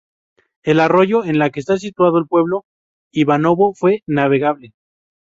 El 0.63 0.79
arroyo 0.79 1.23
en 1.25 1.37
la 1.37 1.51
que 1.51 1.59
está 1.59 1.77
situado 1.77 2.17
el 2.17 2.25
pueblo 2.25 2.65
Ivanovo 3.13 3.75
fue 3.75 4.01
navegable. 4.07 4.73